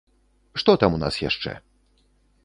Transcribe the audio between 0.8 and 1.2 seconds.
там у нас